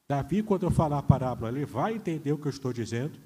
Davi, 0.08 0.42
quando 0.42 0.64
eu 0.64 0.72
falar 0.72 0.98
a 0.98 1.04
parábola, 1.04 1.52
ele 1.52 1.68
vai 1.68 1.94
entender 1.94 2.32
o 2.32 2.38
que 2.40 2.48
eu 2.48 2.50
estou 2.50 2.74
dizendo. 2.74 3.20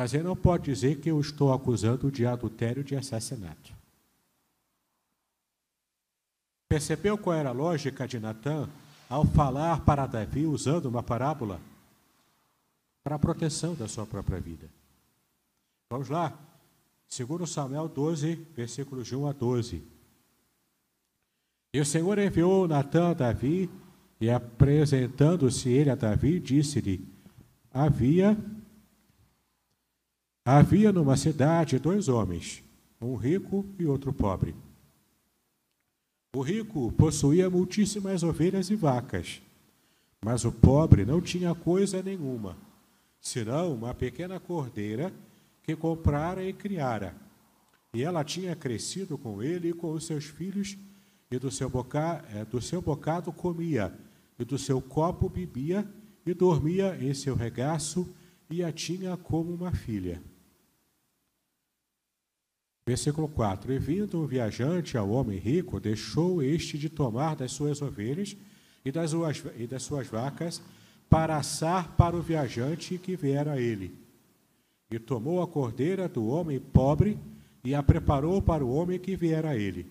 Mas 0.00 0.14
ele 0.14 0.22
não 0.22 0.34
pode 0.34 0.64
dizer 0.64 0.98
que 0.98 1.10
eu 1.10 1.20
estou 1.20 1.52
acusando 1.52 2.10
de 2.10 2.24
adultério 2.24 2.82
de 2.82 2.96
assassinato. 2.96 3.70
Percebeu 6.66 7.18
qual 7.18 7.36
era 7.36 7.50
a 7.50 7.52
lógica 7.52 8.08
de 8.08 8.18
Natan 8.18 8.66
ao 9.10 9.26
falar 9.26 9.84
para 9.84 10.06
Davi 10.06 10.46
usando 10.46 10.86
uma 10.86 11.02
parábola? 11.02 11.60
para 13.04 13.16
a 13.16 13.18
proteção 13.18 13.74
da 13.74 13.86
sua 13.86 14.06
própria 14.06 14.40
vida. 14.40 14.70
Vamos 15.90 16.08
lá. 16.08 16.32
Segundo 17.06 17.46
Samuel 17.46 17.86
12, 17.86 18.36
versículos 18.56 19.06
de 19.06 19.14
1 19.14 19.26
a 19.26 19.32
12. 19.32 19.82
E 21.74 21.78
o 21.78 21.84
Senhor 21.84 22.18
enviou 22.18 22.66
Natã 22.66 23.10
a 23.10 23.14
Davi, 23.14 23.68
e 24.18 24.30
apresentando-se 24.30 25.68
ele 25.68 25.90
a 25.90 25.94
Davi, 25.94 26.40
disse-lhe: 26.40 27.06
Havia 27.70 28.34
havia 30.44 30.92
numa 30.92 31.16
cidade 31.16 31.78
dois 31.78 32.08
homens, 32.08 32.62
um 33.00 33.14
rico 33.14 33.64
e 33.78 33.86
outro 33.86 34.12
pobre. 34.12 34.54
O 36.34 36.42
rico 36.42 36.92
possuía 36.92 37.50
muitíssimas 37.50 38.22
ovelhas 38.22 38.70
e 38.70 38.76
vacas, 38.76 39.42
Mas 40.22 40.44
o 40.44 40.52
pobre 40.52 41.06
não 41.06 41.18
tinha 41.18 41.54
coisa 41.54 42.02
nenhuma, 42.02 42.54
senão 43.18 43.72
uma 43.72 43.94
pequena 43.94 44.38
cordeira 44.38 45.10
que 45.62 45.74
comprara 45.74 46.44
e 46.44 46.52
criara. 46.52 47.16
E 47.94 48.02
ela 48.02 48.22
tinha 48.22 48.54
crescido 48.54 49.16
com 49.16 49.42
ele 49.42 49.70
e 49.70 49.72
com 49.72 49.92
os 49.92 50.04
seus 50.04 50.26
filhos, 50.26 50.76
e 51.30 51.38
do 51.38 51.50
seu, 51.50 51.70
boca, 51.70 52.22
é, 52.34 52.44
do 52.44 52.60
seu 52.60 52.82
bocado 52.82 53.32
comia, 53.32 53.92
e 54.38 54.44
do 54.44 54.58
seu 54.58 54.80
copo 54.80 55.28
bebia, 55.28 55.88
e 56.26 56.34
dormia 56.34 56.98
em 57.00 57.14
seu 57.14 57.34
regaço, 57.34 58.06
e 58.50 58.62
a 58.62 58.70
tinha 58.70 59.16
como 59.16 59.54
uma 59.54 59.72
filha. 59.72 60.20
Versículo 62.90 63.28
4: 63.28 63.72
E 63.72 63.78
vindo 63.78 64.20
um 64.20 64.26
viajante 64.26 64.98
ao 64.98 65.10
homem 65.10 65.38
rico, 65.38 65.78
deixou 65.78 66.42
este 66.42 66.76
de 66.76 66.88
tomar 66.88 67.36
das 67.36 67.52
suas 67.52 67.80
ovelhas 67.80 68.36
e 68.84 68.90
das 68.90 69.10
suas, 69.10 69.44
e 69.56 69.64
das 69.64 69.84
suas 69.84 70.08
vacas, 70.08 70.60
para 71.08 71.36
assar 71.36 71.94
para 71.96 72.16
o 72.16 72.20
viajante 72.20 72.98
que 72.98 73.14
viera 73.14 73.52
a 73.52 73.60
ele. 73.60 73.94
E 74.90 74.98
tomou 74.98 75.40
a 75.40 75.46
cordeira 75.46 76.08
do 76.08 76.26
homem 76.26 76.58
pobre 76.58 77.16
e 77.62 77.76
a 77.76 77.80
preparou 77.80 78.42
para 78.42 78.64
o 78.64 78.74
homem 78.74 78.98
que 78.98 79.14
viera 79.14 79.50
a 79.50 79.56
ele. 79.56 79.86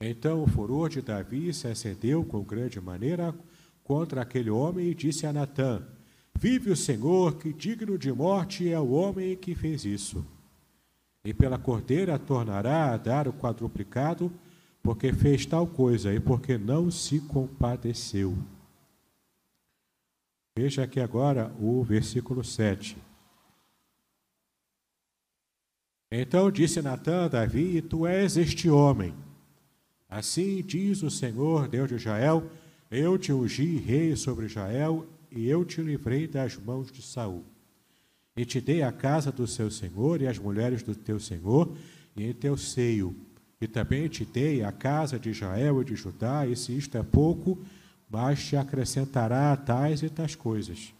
Então 0.00 0.44
o 0.44 0.46
furor 0.46 0.88
de 0.88 1.02
Davi 1.02 1.52
se 1.52 1.66
acendeu 1.66 2.24
com 2.24 2.44
grande 2.44 2.80
maneira 2.80 3.34
contra 3.82 4.22
aquele 4.22 4.50
homem 4.50 4.86
e 4.86 4.94
disse 4.94 5.26
a 5.26 5.32
Natã: 5.32 5.82
Vive 6.38 6.70
o 6.70 6.76
Senhor, 6.76 7.38
que 7.38 7.52
digno 7.52 7.98
de 7.98 8.12
morte 8.12 8.70
é 8.70 8.78
o 8.78 8.90
homem 8.90 9.36
que 9.36 9.52
fez 9.56 9.84
isso. 9.84 10.37
E 11.24 11.34
pela 11.34 11.58
cordeira 11.58 12.18
tornará 12.18 12.92
a 12.92 12.96
dar 12.96 13.28
o 13.28 13.32
quadruplicado, 13.32 14.32
porque 14.82 15.12
fez 15.12 15.44
tal 15.44 15.66
coisa 15.66 16.12
e 16.14 16.20
porque 16.20 16.56
não 16.56 16.90
se 16.90 17.20
compadeceu. 17.20 18.36
Veja 20.56 20.82
aqui 20.84 20.98
agora 20.98 21.54
o 21.60 21.82
versículo 21.84 22.42
7. 22.42 22.96
Então 26.10 26.50
disse 26.50 26.80
Natã 26.80 27.26
a 27.26 27.28
Davi: 27.28 27.82
Tu 27.82 28.06
és 28.06 28.36
este 28.36 28.70
homem. 28.70 29.14
Assim 30.08 30.62
diz 30.62 31.02
o 31.02 31.10
Senhor, 31.10 31.68
Deus 31.68 31.88
de 31.88 31.96
Israel: 31.96 32.50
Eu 32.90 33.18
te 33.18 33.32
ungi 33.32 33.76
rei 33.76 34.16
sobre 34.16 34.46
Israel 34.46 35.06
e 35.30 35.48
eu 35.48 35.64
te 35.64 35.82
livrei 35.82 36.26
das 36.26 36.56
mãos 36.56 36.90
de 36.90 37.02
Saul. 37.02 37.44
E 38.38 38.44
te 38.44 38.60
dei 38.60 38.84
a 38.84 38.92
casa 38.92 39.32
do 39.32 39.48
seu 39.48 39.68
senhor 39.68 40.22
e 40.22 40.28
as 40.28 40.38
mulheres 40.38 40.80
do 40.80 40.94
teu 40.94 41.18
senhor 41.18 41.76
e 42.16 42.24
em 42.24 42.32
teu 42.32 42.56
seio. 42.56 43.12
E 43.60 43.66
também 43.66 44.06
te 44.06 44.24
dei 44.24 44.62
a 44.62 44.70
casa 44.70 45.18
de 45.18 45.30
Israel 45.30 45.82
e 45.82 45.84
de 45.84 45.96
Judá, 45.96 46.46
e 46.46 46.54
se 46.54 46.70
isto 46.70 46.96
é 46.96 47.02
pouco, 47.02 47.58
mas 48.08 48.44
te 48.44 48.56
acrescentará 48.56 49.56
tais 49.56 50.04
e 50.04 50.08
tais 50.08 50.36
coisas. 50.36 50.94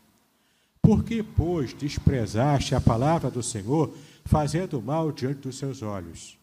Por 0.83 1.04
que, 1.04 1.23
pois, 1.23 1.73
desprezaste 1.73 2.75
a 2.75 2.80
palavra 2.80 3.30
do 3.30 3.42
Senhor, 3.42 3.95
fazendo 4.25 4.83
mal 4.83 5.12
diante 5.12 5.42
dos 5.42 5.59
seus 5.59 5.80
olhos? 5.80 6.37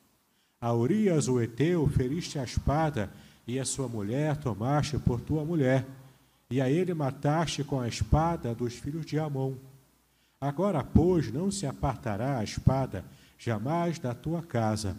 A 0.61 0.73
Urias, 0.73 1.27
o 1.27 1.41
Eteu, 1.41 1.85
feriste 1.89 2.39
a 2.39 2.45
espada, 2.45 3.11
e 3.45 3.59
a 3.59 3.65
sua 3.65 3.89
mulher 3.89 4.37
tomaste 4.37 4.97
por 4.97 5.19
tua 5.19 5.43
mulher 5.43 5.85
e 6.49 6.61
a 6.61 6.69
ele 6.69 6.93
mataste 6.93 7.63
com 7.63 7.79
a 7.79 7.87
espada 7.87 8.55
dos 8.55 8.75
filhos 8.75 9.05
de 9.05 9.19
Amon. 9.19 9.55
Agora, 10.45 10.83
pois, 10.83 11.31
não 11.31 11.49
se 11.49 11.65
apartará 11.65 12.37
a 12.37 12.43
espada 12.43 13.03
jamais 13.35 13.97
da 13.97 14.13
tua 14.13 14.43
casa, 14.43 14.95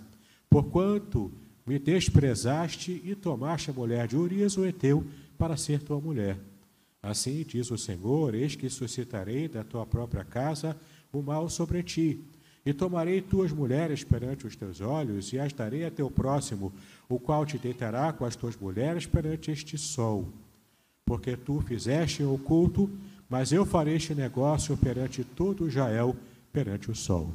porquanto 0.51 1.31
me 1.65 1.79
desprezaste 1.79 3.01
e 3.05 3.15
tomaste 3.15 3.71
a 3.71 3.73
mulher 3.73 4.09
de 4.09 4.17
Urias, 4.17 4.57
o 4.57 4.67
Eteu, 4.67 5.07
para 5.39 5.57
ser 5.57 5.81
tua 5.81 6.01
mulher. 6.01 6.37
Assim 7.01 7.45
diz 7.47 7.71
o 7.71 7.79
Senhor: 7.79 8.35
Eis 8.35 8.57
que 8.57 8.69
suscitarei 8.69 9.47
da 9.47 9.63
tua 9.63 9.87
própria 9.87 10.25
casa 10.25 10.77
o 11.13 11.23
mal 11.23 11.49
sobre 11.49 11.81
ti, 11.85 12.21
e 12.65 12.73
tomarei 12.73 13.23
tuas 13.23 13.53
mulheres 13.53 14.03
perante 14.03 14.49
os 14.49 14.57
teus 14.57 14.81
olhos, 14.81 15.33
e 15.33 15.39
as 15.39 15.53
darei 15.53 15.85
a 15.85 15.93
teu 15.93 16.11
próximo, 16.11 16.73
o 17.09 17.21
qual 17.21 17.47
te 17.47 17.57
deitará 17.57 18.13
com 18.13 18.25
as 18.25 18.35
tuas 18.35 18.57
mulheres 18.57 19.07
perante 19.07 19.53
este 19.53 19.79
sol 19.79 20.29
porque 21.07 21.37
tu 21.37 21.61
fizeste 21.61 22.25
oculto, 22.25 22.91
mas 23.29 23.53
eu 23.53 23.67
farei 23.67 23.97
este 23.97 24.15
negócio 24.15 24.77
perante 24.77 25.25
todo 25.25 25.69
Israel, 25.69 26.15
perante 26.53 26.91
o 26.91 26.95
sol. 26.95 27.33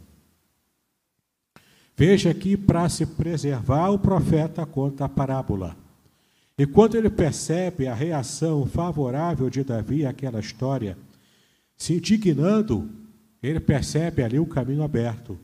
Veja 1.95 2.31
aqui 2.31 2.55
para 2.55 2.87
se 2.89 3.05
preservar 3.05 3.89
o 3.89 3.99
profeta 3.99 4.65
contra 4.65 5.05
a 5.05 5.09
parábola. 5.09 5.75
E 6.57 6.65
quando 6.65 6.95
ele 6.95 7.09
percebe 7.09 7.87
a 7.87 7.93
reação 7.93 8.65
favorável 8.65 9.49
de 9.49 9.63
Davi 9.63 10.05
àquela 10.05 10.39
história, 10.39 10.97
se 11.77 11.95
indignando, 11.95 12.89
ele 13.41 13.59
percebe 13.59 14.23
ali 14.23 14.39
o 14.39 14.45
caminho 14.45 14.83
aberto. 14.83 15.37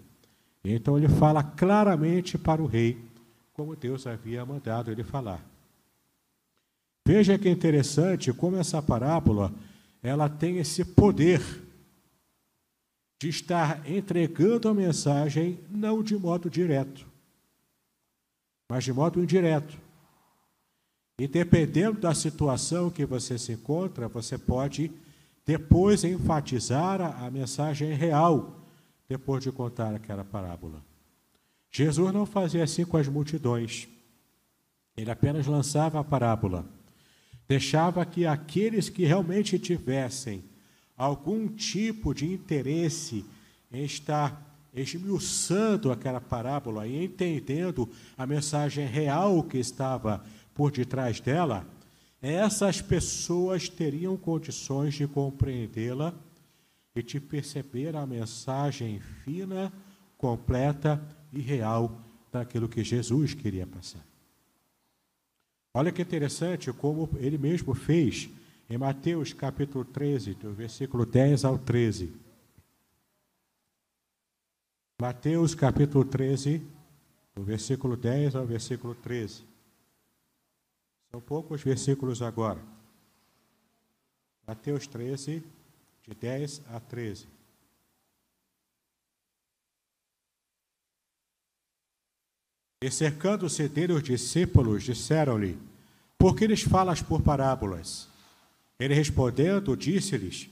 Então 0.63 0.97
ele 0.97 1.09
fala 1.09 1.43
claramente 1.43 2.37
para 2.37 2.61
o 2.61 2.65
rei, 2.65 2.97
como 3.53 3.75
Deus 3.75 4.05
havia 4.05 4.45
mandado 4.45 4.91
ele 4.91 5.03
falar. 5.03 5.43
Veja 7.05 7.37
que 7.37 7.49
interessante 7.49 8.33
como 8.33 8.57
essa 8.57 8.81
parábola 8.81 9.51
ela 10.07 10.29
tem 10.29 10.57
esse 10.57 10.85
poder 10.85 11.41
de 13.19 13.29
estar 13.29 13.89
entregando 13.89 14.69
a 14.69 14.73
mensagem 14.73 15.59
não 15.69 16.01
de 16.01 16.15
modo 16.15 16.49
direto, 16.49 17.05
mas 18.69 18.83
de 18.83 18.93
modo 18.93 19.21
indireto. 19.21 19.77
E 21.19 21.27
dependendo 21.27 21.99
da 21.99 22.13
situação 22.13 22.91
que 22.91 23.05
você 23.05 23.37
se 23.37 23.53
encontra, 23.53 24.07
você 24.07 24.37
pode 24.37 24.91
depois 25.45 26.03
enfatizar 26.03 27.01
a, 27.01 27.29
mensagem 27.31 27.93
real, 27.93 28.59
depois 29.09 29.43
de 29.43 29.51
contar 29.51 29.95
aquela 29.95 30.23
parábola. 30.23 30.83
Jesus 31.71 32.13
não 32.13 32.25
fazia 32.25 32.63
assim 32.63 32.85
com 32.85 32.97
as 32.97 33.07
multidões. 33.07 33.87
Ele 34.95 35.09
apenas 35.09 35.47
lançava 35.47 35.99
a 35.99 36.03
parábola 36.03 36.76
deixava 37.47 38.05
que 38.05 38.25
aqueles 38.25 38.89
que 38.89 39.05
realmente 39.05 39.57
tivessem 39.57 40.43
algum 40.97 41.47
tipo 41.47 42.13
de 42.13 42.25
interesse 42.25 43.23
em 43.71 43.83
estar 43.83 44.43
esmiuçando 44.73 45.91
aquela 45.91 46.21
parábola 46.21 46.87
e 46.87 47.03
entendendo 47.03 47.89
a 48.17 48.25
mensagem 48.25 48.85
real 48.85 49.43
que 49.43 49.57
estava 49.57 50.23
por 50.53 50.71
detrás 50.71 51.19
dela, 51.19 51.65
essas 52.21 52.81
pessoas 52.81 53.69
teriam 53.69 54.17
condições 54.17 54.95
de 54.95 55.07
compreendê-la 55.07 56.13
e 56.95 57.03
de 57.03 57.19
perceber 57.19 57.95
a 57.95 58.05
mensagem 58.05 58.99
fina, 59.23 59.71
completa 60.17 61.01
e 61.31 61.39
real 61.39 62.01
daquilo 62.31 62.67
que 62.67 62.83
Jesus 62.83 63.33
queria 63.33 63.67
passar. 63.67 64.03
Olha 65.77 65.91
que 65.91 66.01
interessante 66.01 66.73
como 66.73 67.07
ele 67.17 67.37
mesmo 67.37 67.75
fez 67.75 68.27
em 68.67 68.79
Mateus 68.79 69.31
capítulo 69.31 69.85
13, 69.85 70.33
do 70.33 70.51
versículo 70.51 71.05
10 71.05 71.45
ao 71.45 71.59
13. 71.59 72.11
Mateus 74.99 75.53
capítulo 75.53 76.03
13, 76.03 76.65
do 77.35 77.43
versículo 77.43 77.95
10 77.95 78.35
ao 78.35 78.43
versículo 78.43 78.95
13. 78.95 79.43
São 81.11 81.21
poucos 81.21 81.61
versículos 81.61 82.23
agora. 82.23 82.59
Mateus 84.47 84.87
13, 84.87 85.43
de 86.01 86.15
10 86.15 86.63
a 86.71 86.79
13. 86.79 87.27
E 92.79 92.91
cercando-se 92.91 93.67
dele 93.67 93.93
os 93.93 94.03
discípulos, 94.03 94.83
disseram-lhe: 94.83 95.57
Por 96.17 96.35
que 96.35 96.45
lhes 96.45 96.61
falas 96.61 97.01
por 97.01 97.21
parábolas? 97.21 98.07
Ele 98.79 98.93
respondendo, 98.93 99.75
disse-lhes: 99.75 100.47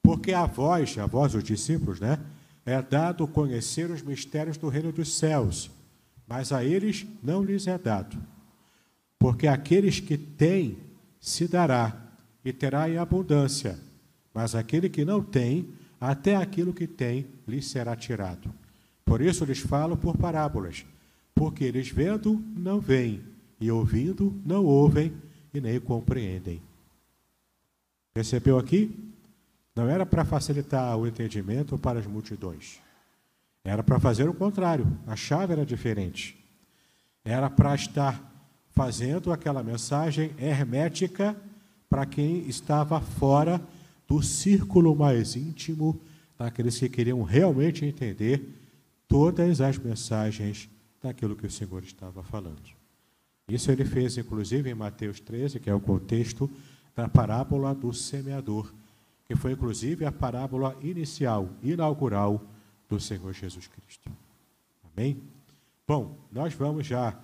Porque 0.00 0.32
a 0.32 0.46
vós, 0.46 0.96
a 0.98 1.06
vós 1.06 1.34
os 1.34 1.42
discípulos, 1.42 1.98
né, 1.98 2.20
é 2.64 2.80
dado 2.80 3.26
conhecer 3.26 3.90
os 3.90 4.02
mistérios 4.02 4.56
do 4.56 4.68
reino 4.68 4.92
dos 4.92 5.14
céus, 5.14 5.68
mas 6.28 6.52
a 6.52 6.62
eles 6.62 7.04
não 7.20 7.42
lhes 7.42 7.66
é 7.66 7.76
dado. 7.76 8.16
Porque 9.18 9.48
aqueles 9.48 9.98
que 9.98 10.16
têm 10.16 10.78
se 11.20 11.48
dará 11.48 11.92
e 12.44 12.52
terá 12.52 12.88
em 12.88 12.98
abundância, 12.98 13.76
mas 14.32 14.54
aquele 14.54 14.88
que 14.88 15.04
não 15.04 15.20
tem, 15.20 15.70
até 16.00 16.36
aquilo 16.36 16.72
que 16.72 16.86
tem 16.86 17.26
lhe 17.48 17.60
será 17.60 17.96
tirado. 17.96 18.54
Por 19.04 19.20
isso 19.20 19.44
lhes 19.44 19.58
falo 19.58 19.96
por 19.96 20.16
parábolas 20.16 20.84
porque 21.38 21.62
eles 21.62 21.88
vendo 21.88 22.44
não 22.56 22.80
veem, 22.80 23.22
e 23.60 23.70
ouvindo 23.70 24.34
não 24.44 24.64
ouvem 24.64 25.12
e 25.54 25.60
nem 25.60 25.78
compreendem. 25.78 26.60
Percebeu 28.12 28.58
aqui? 28.58 29.12
Não 29.74 29.88
era 29.88 30.04
para 30.04 30.24
facilitar 30.24 30.98
o 30.98 31.06
entendimento 31.06 31.78
para 31.78 32.00
as 32.00 32.06
multidões. 32.08 32.80
Era 33.62 33.84
para 33.84 34.00
fazer 34.00 34.28
o 34.28 34.34
contrário. 34.34 34.98
A 35.06 35.14
chave 35.14 35.52
era 35.52 35.64
diferente. 35.64 36.36
Era 37.24 37.48
para 37.48 37.72
estar 37.76 38.20
fazendo 38.70 39.32
aquela 39.32 39.62
mensagem 39.62 40.32
hermética 40.38 41.36
para 41.88 42.04
quem 42.04 42.48
estava 42.48 43.00
fora 43.00 43.60
do 44.08 44.20
círculo 44.22 44.96
mais 44.96 45.36
íntimo 45.36 46.00
daqueles 46.36 46.76
que 46.76 46.88
queriam 46.88 47.22
realmente 47.22 47.84
entender 47.84 48.42
todas 49.06 49.60
as 49.60 49.78
mensagens 49.78 50.68
daquilo 51.02 51.36
que 51.36 51.46
o 51.46 51.50
Senhor 51.50 51.82
estava 51.82 52.22
falando. 52.22 52.62
Isso 53.48 53.70
ele 53.70 53.84
fez, 53.84 54.18
inclusive, 54.18 54.70
em 54.70 54.74
Mateus 54.74 55.20
13, 55.20 55.58
que 55.58 55.70
é 55.70 55.74
o 55.74 55.80
contexto 55.80 56.50
da 56.94 57.08
parábola 57.08 57.74
do 57.74 57.92
semeador, 57.92 58.72
que 59.26 59.34
foi, 59.36 59.52
inclusive, 59.52 60.04
a 60.04 60.12
parábola 60.12 60.76
inicial, 60.82 61.48
inaugural 61.62 62.42
do 62.88 62.98
Senhor 63.00 63.32
Jesus 63.32 63.66
Cristo. 63.66 64.10
Amém? 64.96 65.22
Bom, 65.86 66.16
nós 66.30 66.52
vamos 66.54 66.86
já 66.86 67.18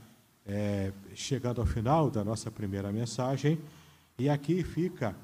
é, 0.47 0.93
chegando 1.15 1.61
ao 1.61 1.67
final 1.67 2.11
da 2.11 2.25
nossa 2.25 2.51
primeira 2.51 2.93
mensagem, 2.93 3.59
e 4.19 4.29
aqui 4.29 4.63
fica 4.63 5.15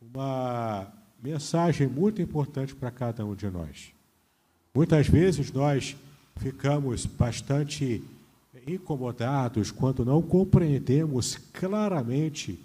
uma 0.00 0.92
mensagem 1.22 1.86
muito 1.86 2.20
importante 2.20 2.74
para 2.74 2.90
cada 2.90 3.24
um 3.24 3.34
de 3.34 3.48
nós. 3.48 3.92
Muitas 4.74 5.06
vezes 5.06 5.52
nós 5.52 5.96
ficamos 6.36 7.06
bastante 7.06 8.02
incomodados 8.66 9.70
quando 9.70 10.04
não 10.04 10.22
compreendemos 10.22 11.36
claramente 11.52 12.60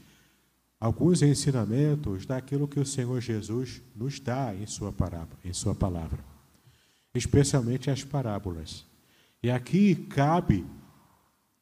alguns 0.79 1.21
ensinamentos 1.21 2.25
daquilo 2.25 2.67
que 2.67 2.79
o 2.79 2.85
Senhor 2.85 3.19
Jesus 3.19 3.81
nos 3.95 4.19
dá 4.19 4.53
em 4.53 4.65
sua 4.65 4.91
parábola, 4.91 5.39
em 5.43 5.53
sua 5.53 5.73
palavra, 5.73 6.19
especialmente 7.13 7.89
as 7.89 8.03
parábolas. 8.03 8.85
E 9.41 9.49
aqui 9.49 9.95
cabe 9.95 10.65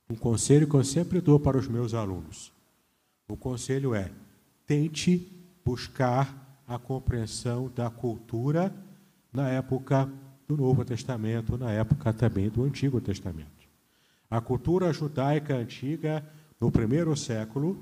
um 0.10 0.16
conselho 0.16 0.68
que 0.68 0.76
eu 0.76 0.84
sempre 0.84 1.22
dou 1.22 1.40
para 1.40 1.58
os 1.58 1.68
meus 1.68 1.94
alunos. 1.94 2.52
O 3.28 3.36
conselho 3.36 3.96
é: 3.96 4.12
tente 4.66 5.32
buscar 5.64 6.62
a 6.68 6.78
compreensão 6.78 7.72
da 7.74 7.90
cultura 7.90 8.74
na 9.32 9.50
época 9.50 10.12
do 10.48 10.56
Novo 10.56 10.86
Testamento, 10.86 11.58
na 11.58 11.72
época 11.72 12.14
também 12.14 12.50
do 12.50 12.64
Antigo 12.64 13.02
Testamento. 13.02 13.50
A 14.30 14.42
cultura 14.42 14.92
judaica 14.92 15.56
antiga, 15.56 16.24
no 16.60 16.72
primeiro 16.72 17.16
século, 17.16 17.82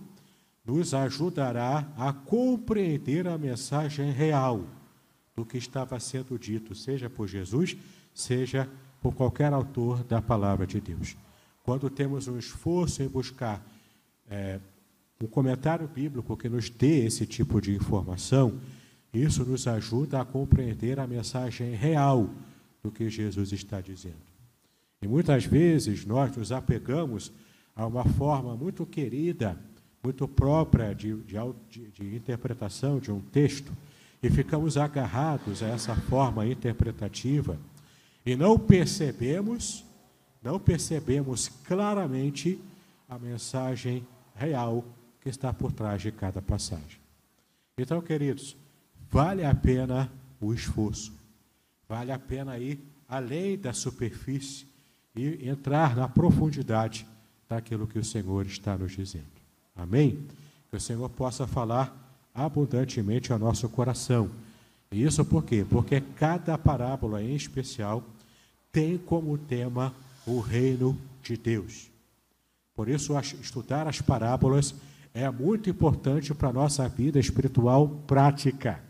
nos 0.65 0.93
ajudará 0.93 1.87
a 1.97 2.13
compreender 2.13 3.27
a 3.27 3.37
mensagem 3.37 4.11
real 4.11 4.65
do 5.35 5.45
que 5.45 5.57
estava 5.57 5.99
sendo 5.99 6.37
dito, 6.37 6.73
seja 6.75 7.09
por 7.09 7.27
Jesus, 7.27 7.75
seja 8.13 8.69
por 9.01 9.13
qualquer 9.13 9.51
autor 9.51 10.03
da 10.03 10.21
palavra 10.21 10.65
de 10.65 10.79
Deus. 10.79 11.17
Quando 11.63 11.89
temos 11.89 12.27
um 12.27 12.37
esforço 12.37 13.01
em 13.03 13.07
buscar 13.07 13.65
é, 14.29 14.59
um 15.21 15.27
comentário 15.27 15.87
bíblico 15.87 16.37
que 16.37 16.47
nos 16.47 16.69
dê 16.69 17.05
esse 17.05 17.25
tipo 17.25 17.59
de 17.59 17.75
informação, 17.75 18.59
isso 19.13 19.43
nos 19.45 19.67
ajuda 19.67 20.21
a 20.21 20.25
compreender 20.25 20.99
a 20.99 21.07
mensagem 21.07 21.73
real 21.75 22.29
do 22.83 22.91
que 22.91 23.09
Jesus 23.09 23.51
está 23.53 23.79
dizendo. 23.79 24.33
E 25.01 25.07
muitas 25.07 25.45
vezes 25.45 26.05
nós 26.05 26.35
nos 26.35 26.51
apegamos 26.51 27.31
a 27.75 27.87
uma 27.87 28.05
forma 28.05 28.55
muito 28.55 28.85
querida, 28.85 29.57
muito 30.03 30.27
própria 30.27 30.93
de, 30.93 31.15
de, 31.23 31.91
de 31.91 32.15
interpretação 32.15 32.99
de 32.99 33.11
um 33.11 33.21
texto 33.21 33.71
e 34.21 34.29
ficamos 34.29 34.77
agarrados 34.77 35.63
a 35.63 35.67
essa 35.67 35.95
forma 35.95 36.45
interpretativa 36.45 37.57
e 38.25 38.35
não 38.35 38.57
percebemos, 38.57 39.85
não 40.41 40.59
percebemos 40.59 41.49
claramente 41.49 42.59
a 43.09 43.19
mensagem 43.19 44.05
real 44.35 44.85
que 45.19 45.29
está 45.29 45.53
por 45.53 45.71
trás 45.71 46.01
de 46.01 46.11
cada 46.11 46.41
passagem. 46.41 46.99
Então, 47.77 48.01
queridos, 48.01 48.55
vale 49.09 49.43
a 49.43 49.53
pena 49.53 50.11
o 50.39 50.53
esforço, 50.53 51.13
vale 51.87 52.11
a 52.11 52.19
pena 52.19 52.57
ir 52.57 52.79
além 53.07 53.57
da 53.57 53.73
superfície 53.73 54.65
e 55.15 55.47
entrar 55.47 55.95
na 55.95 56.07
profundidade 56.07 57.05
daquilo 57.47 57.87
que 57.87 57.99
o 57.99 58.03
Senhor 58.03 58.45
está 58.45 58.77
nos 58.77 58.93
dizendo. 58.93 59.25
Amém? 59.75 60.25
Que 60.69 60.77
o 60.77 60.81
Senhor 60.81 61.07
possa 61.09 61.45
falar 61.45 61.95
abundantemente 62.33 63.31
ao 63.31 63.37
nosso 63.37 63.69
coração. 63.69 64.29
E 64.91 65.03
isso 65.03 65.23
por 65.23 65.43
quê? 65.43 65.65
Porque 65.69 66.01
cada 66.01 66.57
parábola 66.57 67.21
em 67.21 67.35
especial 67.35 68.03
tem 68.71 68.97
como 68.97 69.37
tema 69.37 69.93
o 70.25 70.39
reino 70.39 70.97
de 71.21 71.37
Deus. 71.37 71.91
Por 72.75 72.89
isso, 72.89 73.13
estudar 73.19 73.87
as 73.87 74.01
parábolas 74.01 74.73
é 75.13 75.29
muito 75.29 75.69
importante 75.69 76.33
para 76.33 76.49
a 76.49 76.53
nossa 76.53 76.89
vida 76.89 77.19
espiritual 77.19 77.87
prática. 78.07 78.81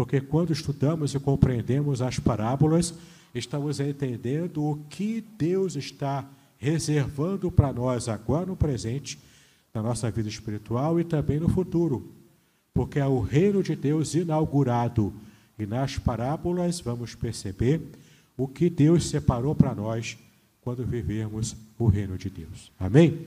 Porque 0.00 0.18
quando 0.18 0.50
estudamos 0.50 1.14
e 1.14 1.20
compreendemos 1.20 2.00
as 2.00 2.18
parábolas, 2.18 2.94
estamos 3.34 3.80
entendendo 3.80 4.64
o 4.64 4.78
que 4.88 5.22
Deus 5.36 5.76
está 5.76 6.26
reservando 6.56 7.52
para 7.52 7.70
nós 7.70 8.08
agora 8.08 8.46
no 8.46 8.56
presente, 8.56 9.18
na 9.74 9.82
nossa 9.82 10.10
vida 10.10 10.26
espiritual 10.26 10.98
e 10.98 11.04
também 11.04 11.38
no 11.38 11.50
futuro. 11.50 12.10
Porque 12.72 12.98
é 12.98 13.04
o 13.04 13.20
reino 13.20 13.62
de 13.62 13.76
Deus 13.76 14.14
inaugurado. 14.14 15.12
E 15.58 15.66
nas 15.66 15.98
parábolas 15.98 16.80
vamos 16.80 17.14
perceber 17.14 17.82
o 18.38 18.48
que 18.48 18.70
Deus 18.70 19.06
separou 19.06 19.54
para 19.54 19.74
nós 19.74 20.16
quando 20.62 20.82
vivermos 20.82 21.54
o 21.78 21.88
reino 21.88 22.16
de 22.16 22.30
Deus. 22.30 22.72
Amém? 22.80 23.26